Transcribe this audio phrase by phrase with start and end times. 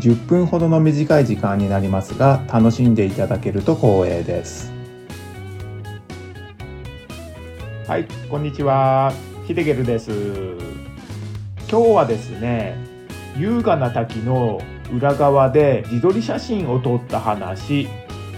[0.00, 4.72] 10分ほどの短い時間になりますが楽しんでいただけると光栄です。
[7.86, 9.12] はいこんにちは。
[9.46, 10.10] ヒデゲルです。
[11.70, 12.76] 今日はですね
[13.36, 14.60] 優雅な滝の
[14.90, 17.86] 裏側で自撮り写真を撮った話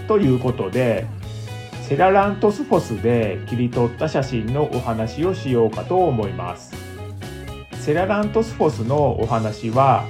[0.07, 1.07] ということで
[1.87, 6.75] セララントスフォスで切り取った写真のお話をしようかと思います。
[7.79, 10.05] セララントスフォスのお話は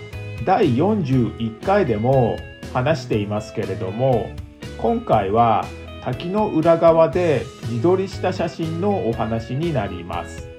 [0.45, 2.37] 第41回でも
[2.73, 4.31] 話していますけれども
[4.77, 5.65] 今回は
[6.03, 10.49] 滝の裏側で自撮りした写真のお話になります。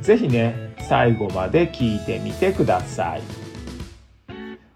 [0.00, 3.22] 是非ね最後まで聞いてみてください。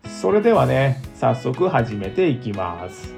[0.09, 3.15] それではね早速始めていきます。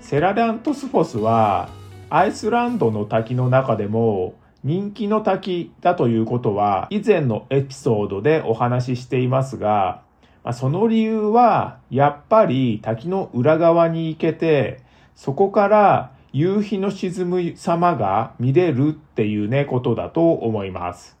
[0.00, 1.68] セララントスフォスは
[2.08, 4.36] アイスランドの滝の中でも
[4.68, 10.02] 人気の滝だということは以前のエピソードでお話ししていますが、
[10.44, 14.82] まその理由はやっぱり滝の裏側に行けて、
[15.16, 21.16] そこから夕日の沈む様が見れるっていうね、ことだと思います。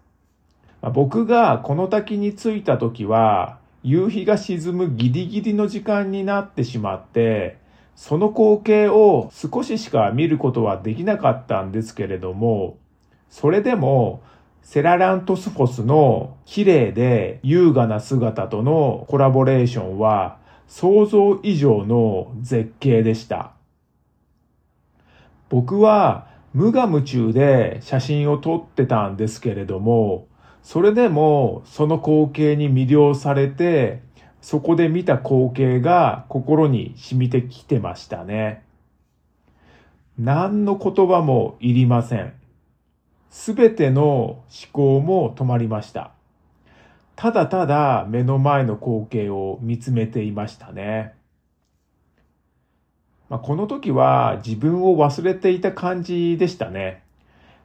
[0.82, 7.56] ま僕がこの滝に着いた時は、夕日が沈むギリギリの時間になってしまって、
[7.96, 12.76] その光景を少ししか見ることはできなかったんですけれども、
[13.30, 14.22] それでも、
[14.62, 23.52] セララントスフォスの綺麗で優雅な姿とのコラボレーションは想像以上の絶景でした。
[25.48, 30.26] 僕は無我夢中で写真を撮ってたんですけれども、
[30.62, 34.02] それでもその光景に魅了されて、
[34.42, 38.62] そこで見た光景が心に染みてきてましたね。
[40.18, 42.34] 何の言葉もいりません。
[43.30, 46.12] すべての思考も止まりました。
[47.16, 51.14] ただただ目の前の光景を見つめていましたね。
[53.28, 57.02] まあ、この時は自分を忘れていた感じでしたね。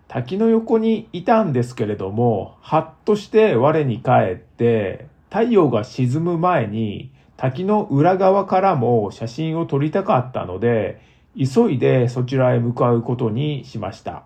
[0.07, 11.01] 滝の横にいたんですけれども、はっとして我に返って、太陽が沈む前に滝の裏側からも写真を撮りたかったので、
[11.37, 14.23] 急いでそちらへ向かうことにしました。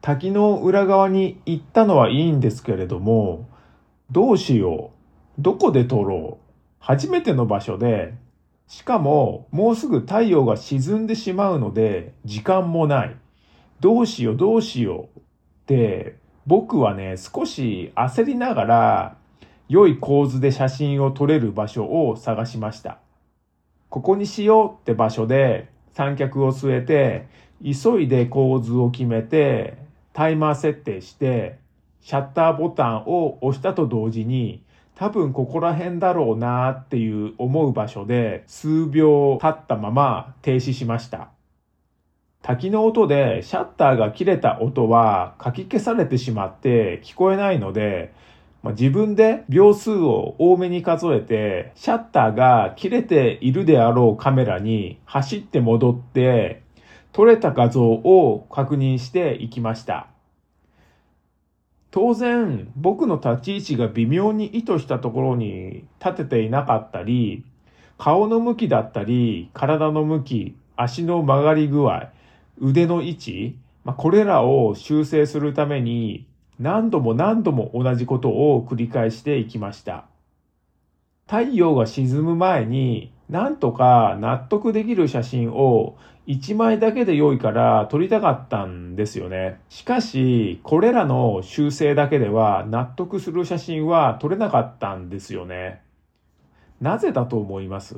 [0.00, 3.48] 滝の裏側に行ったのはいいんですけれども、
[4.10, 4.92] どうしよ
[5.38, 5.42] う。
[5.42, 6.46] どこで撮ろう。
[6.78, 8.14] 初めての場所で、
[8.68, 13.16] しかももうすぐ太陽が沈んでしまうので、時間もない。
[13.80, 15.18] どうしようどうしよう。
[15.18, 15.22] っ
[15.66, 19.16] て、僕はね、少し焦りながら、
[19.68, 22.98] 良い構図で写真を撮れる場所を探しました。
[23.88, 27.28] ここにしようって場所で三脚を据えて、
[27.64, 29.85] 急いで構図を決めて、
[30.16, 31.58] タイマー設定して、
[32.00, 34.62] シャッターボタンを押したと同時に、
[34.94, 41.28] 多分ここら辺だろうなっていう思う場所で数秒経ったまま停止しました。
[42.40, 48.14] 滝の音でシャッターが切れた音は書き消されてしまって聞こえないので、
[48.62, 56.62] まあ、自分で秒数を多めに数えて、シャッターが切れているであろうカメラに走って戻って
[57.16, 60.08] 撮れた画像を確認していきました。
[61.90, 67.42] 当然、僕の立ち位置が微妙に意図したところに立てていなかったり、
[67.96, 72.10] 顔の向きだったり、体の向き、足の曲がり具合、
[72.60, 76.26] 腕の位置、まあ、これらを修正するために
[76.60, 80.04] 何度も何度も同じことを繰り返していきました。
[81.26, 85.96] 太陽が沈む前になんとか納得できる写真を
[86.28, 89.60] 1枚だけで良いから撮りたかったんですよね。
[89.68, 95.82] しかし、これらの修正だけでは納得する写真は撮れなかったんですよね。
[96.80, 97.96] なぜだと思います？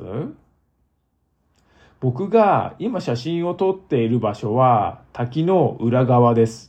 [2.01, 6.68] 僕が今写真を撮っている場所は滝の裏側です。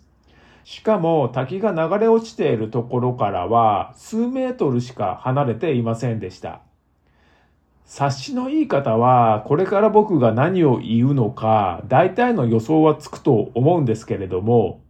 [0.69, 6.61] しかも滝が流れ落ちているところからは数メートルしか離れていませんでした。
[7.87, 14.83] 察しのいい方は、これから僕が何を言うのか、大体の予想はつくと思うんですけれども、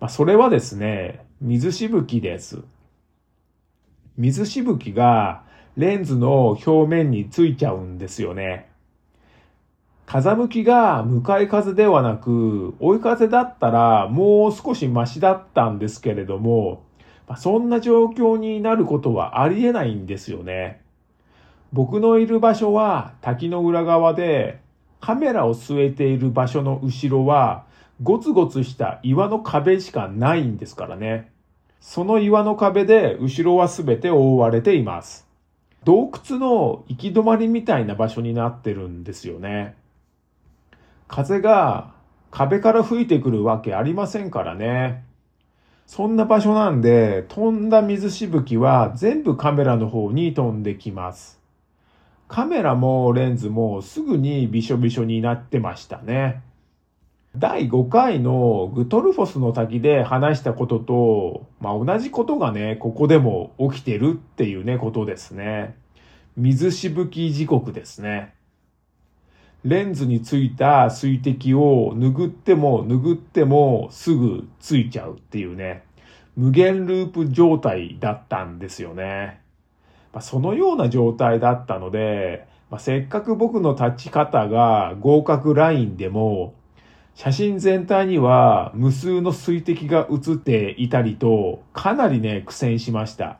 [0.00, 2.62] まあ、それはですね、水しぶきです。
[4.16, 5.42] 水しぶきが
[5.76, 8.71] レンズの表面についちゃうんですよね。
[10.12, 16.84] 風向きが向かい風ではなく、追い風だったらもう少しマシだったんですけれども
[17.26, 20.82] ま、そんな状況になることはありえないんですよね。
[21.72, 24.60] 僕のいる場所は滝の裏側で、
[25.00, 27.64] カメラを据えている場所の後ろは、
[28.02, 31.32] ゴツゴツした岩の壁しかないんですからね。
[31.80, 35.26] その岩の壁で後ろはすべて覆われています。
[35.84, 39.80] 洞窟の行き止まりみたいな場所になってるんですよね。
[41.12, 41.92] 風が
[42.30, 45.04] 壁から吹いてくるわけありませんからね。
[45.84, 51.38] そんな場所なんで、飛んだ水しぶきは全部カメラの方に飛んできます。
[52.28, 56.40] カメラもレンズもすぐにびしょびしょになってましたね。
[57.36, 65.76] 第5回のグトルフォスの滝で話したことと、まあ、同じことがね、ここでも起きてるっていうね、ことですね。
[66.38, 68.32] 水しぶき時刻ですね。
[69.64, 75.84] レンズについた水滴を拭っても拭ってもすぐついちゃうっていうね、
[76.36, 79.40] 無限ループ状態だったんですよね。
[80.12, 86.54] まあ、そのような状態だったので、まあ、せっかく僕の立ち方が合格ラインでも、
[87.14, 93.38] 写真全体には無数の水滴が映っていたりと、かなりね、苦戦しました。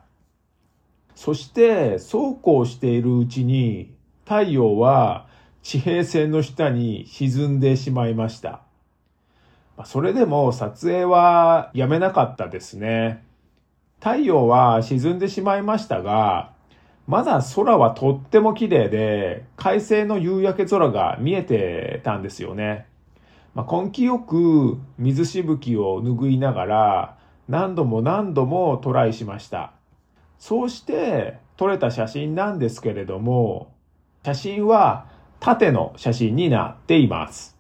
[1.15, 3.93] そして、そうこうしているうちに、
[4.25, 5.27] 太陽は
[5.62, 8.61] 地平線の下に沈んでしまいました。
[9.85, 13.25] それでも撮影はやめなかったですね。
[14.00, 16.53] 太陽は沈んでしまいましたが、
[17.06, 22.87] まだ空はとっても綺麗で、快晴の夕焼け空が見えてたんですよね。
[23.55, 27.19] まあ、根気よく水しぶきを拭いながら
[27.49, 29.73] 何度も何度もトライしました。
[30.38, 33.73] そうして撮れた写真なんですけれども、
[34.25, 35.06] 写真は
[35.44, 37.59] 縦の写真になっています。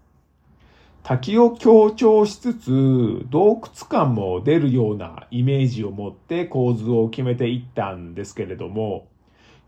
[1.02, 9.08] 滝を強調しつつ洞窟感も出るようなイメージを持って構図を決めていったんですけれども、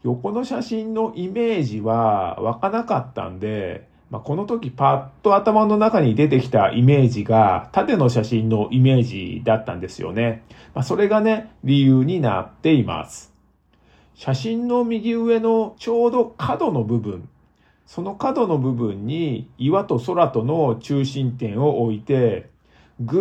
[0.05, 10.45] 横の写真のイメージは湧かなかったんで、まあ、この時パッと頭の中に出てきたイメージが縦の写真のイメージだったんですよね。
[10.73, 13.35] まあ、それがね、理由になっています。
[14.15, 17.29] 写真の右上のちょうど角の部分、
[17.87, 22.51] その角の部分に岩と空との中心点を置いて、
[23.01, 23.19] ぐ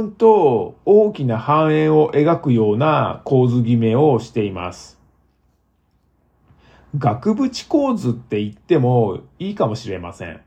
[0.00, 4.98] ーんと大きな半円を描くような構図決めをしています。
[6.96, 10.40] 額縁構図って言ってもいいかもしれません。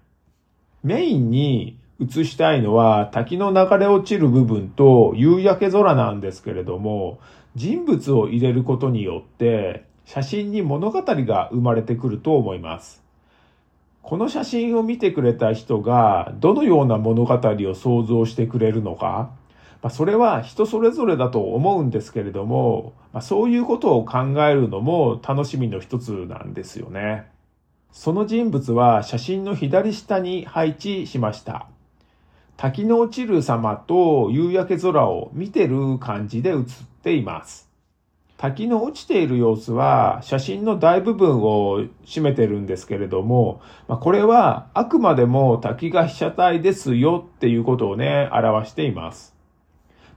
[0.84, 7.20] メインに映したいのは滝の流れ落ちる部分と夕焼け空なんですけれども、
[7.56, 13.04] 人物を入れることによって写真に物語が生まれてくると思います。
[14.02, 19.32] この写真を見てくれた人がどのような物語を想像してくれるのか、
[19.82, 27.30] まあ、それは人それぞれだと思うんですけれども、まあ、そういうことを考えるのも楽しみの一つなんですよね。
[27.92, 31.68] その人物は写真の左下に配置しました。
[32.58, 37.71] 滝の落ちる様と夕焼け空を見てる感じで写っています。
[38.42, 49.36] 滝の落ちている様子は写真の大部分を占めてるんですけれども、まあ、これはあくまでも滝が被写体ですよっていうことをね、表しています。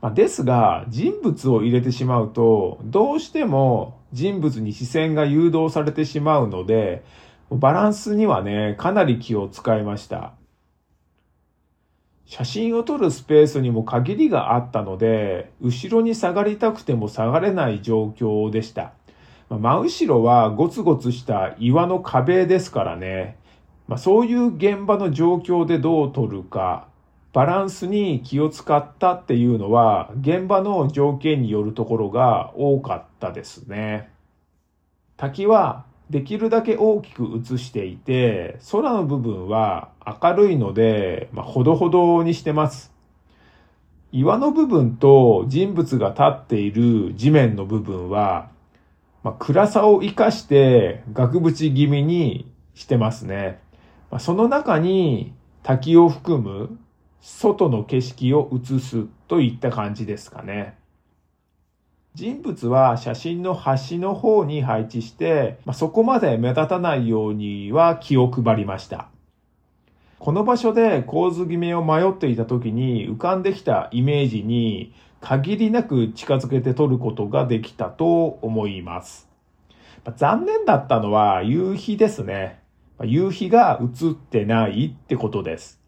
[0.01, 7.03] まあ、ですが、人物を入れてしまうと、どうしても人物に視線が誘導されてしまうので、
[7.51, 10.33] バランスにはね、かなり気を使いました。
[12.25, 18.93] 写真を撮るスペースにも限りがあったので、後ろに下がりたくても下がれない状況でした。
[19.49, 23.37] まあ、真後ろはゴツゴツした岩の壁ですからね。
[23.87, 26.87] まあ、そういう現場の状況でどう撮るか、
[27.31, 34.09] バランスに気を使ったっていうのは、現場の条件によるところが多かったですね。
[35.17, 42.93] 滝はできるだけ大きく映していて、空の部分は明るいので、まあ、ほどほどにしてます。
[44.11, 48.49] 岩の部分と人物が立っている地面の部分は、
[49.23, 53.59] まあ、暗さを活かして額縁気味にしてますね。
[54.11, 55.33] まあ、その中に
[55.63, 56.77] 滝を含む
[57.19, 60.77] 外の景色を映すといった感じですかね。
[62.15, 69.09] 人物は写真の端の方に配置して、まあ、そこまで目立たないようには気を配りました。
[70.17, 79.27] この場所で構図決めを迷っていた時に浮かんできたイメージに限りなく近づけて撮ることができたと思います。
[80.05, 82.61] まあ、残念だったのは夕日ですね。
[83.03, 85.81] 夕日が映ってないってことです。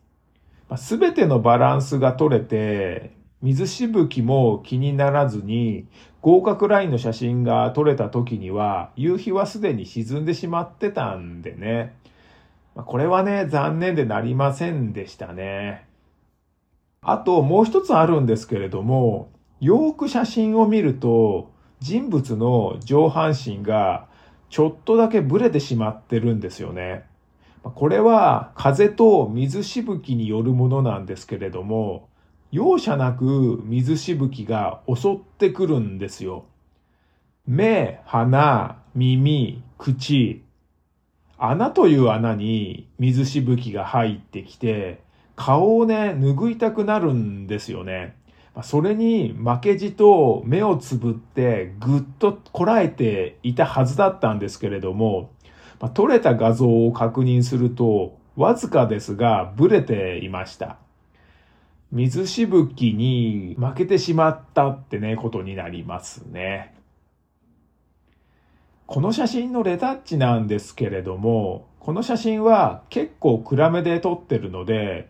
[0.76, 5.86] すべてのバランスが取れて、水しぶきも気にならずに、
[6.22, 11.96] 合格ラインの写真が撮れた時には、夕日はすでに沈んでしまってたんでね。
[12.75, 15.86] これはね、残念でなりませんでしたね。
[17.01, 19.29] あともう一つあるんですけれども、
[19.60, 24.08] よく写真を見ると、人物の上半身が
[24.50, 27.06] ちょっとだけブレてしまってるんですよね。
[27.63, 32.08] これは風と水しぶきによるものなんですけれども、
[32.51, 36.46] 容赦なく水しぶきが襲ってくるんですよ。
[37.46, 40.44] 目、鼻、耳、口、
[41.38, 45.01] 穴という穴に水しぶきが入ってきて、
[45.36, 48.16] 顔をね、拭いたくなるんですよね。
[48.63, 55.32] それに負けじと目をつぶってぐっとこらえていたはずだったんですけれども、
[55.94, 60.77] 撮れた画像を確認すると、わずかですがブレていました。
[61.91, 66.75] 水しぶきに負けてしまったってね、ことになりますね。
[68.86, 75.10] この写真のレタッチなんですけれども、この写真は結構暗めで撮ってるので、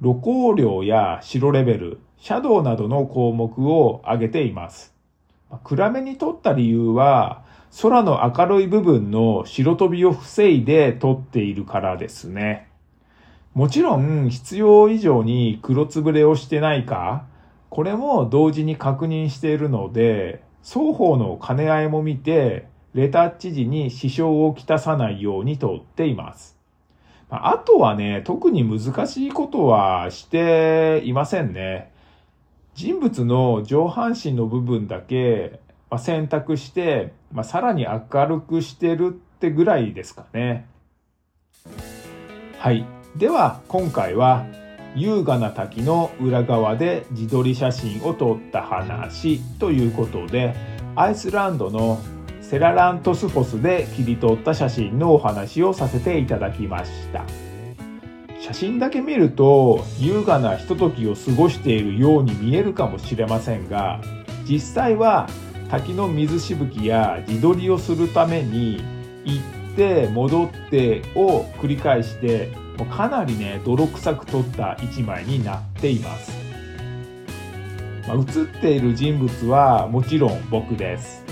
[0.00, 4.94] 露光量や白レベル、シャドウなどの項目を挙げています。
[5.64, 7.42] 暗めに撮った理由は、
[7.82, 12.67] 空の明るい部分の白飛びを防いで撮っているからですね。
[13.58, 17.26] もちろん必要以上に黒つぶれをしてないか、
[17.70, 26.56] これも同時に確認しているので、双方の兼ね合いも見て、レタッチ時に支障をきたさないように撮っています。
[27.30, 31.90] あとはね、特に難しいことはしていませんね。
[32.76, 35.58] 人物の上半身の部分だけ
[35.90, 40.68] ま、選択して、まあ、さらに明るくしてるってぐらいですかね。
[42.60, 42.97] はい。
[43.18, 44.46] では、今回は、
[44.94, 50.54] 優雅な滝の裏側で自撮り写真を撮った話ということで、
[50.94, 51.98] アイスランドの
[52.40, 57.24] セララントスフォスで切り取った写真のお話をさせていただきました。
[58.40, 64.00] 写真だけ見ると優雅なひとときを過ごしているように見えるかもしれませんが、
[64.48, 65.28] 実際は
[65.68, 68.80] 滝の水しぶきや自撮りをするために
[69.24, 69.40] 行
[69.72, 76.32] って戻ってを繰り返してもかなりね泥臭く撮った一枚になっています、
[78.06, 81.24] まあ、写っている人物はもちろん僕です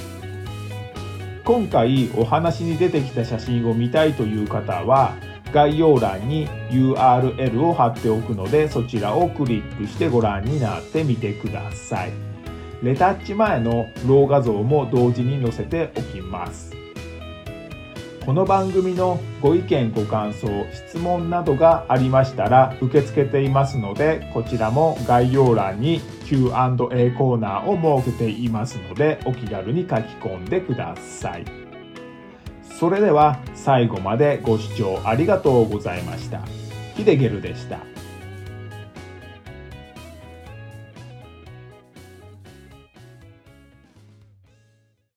[1.44, 5.14] 今回お話に出てきた写真を見たいという方は
[5.52, 12.12] 概要欄に URL を貼っておくのでそちらをクリックしてご覧になってみてください。
[12.82, 16.85] レタッチ前のロー画像も同時に載せておきます。
[18.26, 26.50] この番組のご意見ご感想質問などがありましたら受け付けていますのでこちらも概要欄に Q&A
[27.12, 31.44] コーナーを設けていますのでお気軽に書き込んでください。
[32.62, 36.40] それでは最後までご視聴ありがとうございました。
[36.96, 37.78] ヒデゲルでした。